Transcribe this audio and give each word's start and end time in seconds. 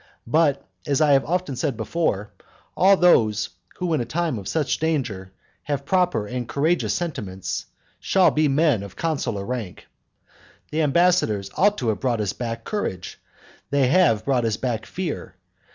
But, 0.25 0.67
as 0.87 0.99
I 0.99 1.11
have 1.11 1.25
often 1.25 1.55
said 1.55 1.77
before, 1.77 2.31
all 2.75 2.97
those 2.97 3.49
who 3.75 3.93
in 3.93 4.01
a 4.01 4.03
time 4.05 4.39
of 4.39 4.47
such 4.47 4.79
danger 4.79 5.31
have 5.61 5.85
proper 5.85 6.25
and 6.25 6.49
courageous 6.49 6.95
sentiments 6.95 7.67
shall 7.99 8.31
be 8.31 8.47
men 8.47 8.81
of 8.81 8.95
consular 8.95 9.45
rank. 9.45 9.85
The 10.71 10.81
ambassadors 10.81 11.51
ought 11.55 11.77
to 11.77 11.89
have 11.89 11.99
brought 11.99 12.19
us 12.19 12.33
back 12.33 12.63
courage, 12.63 13.19
they 13.69 13.89
have 13.89 14.25
brought 14.25 14.43
us 14.43 14.57
back 14.57 14.87
fear. 14.87 15.35